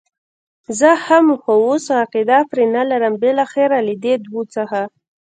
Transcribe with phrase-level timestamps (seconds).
[0.79, 4.81] زه هم، خو اوس عقیده پرې نه لرم، بالاخره له دې دوو څخه.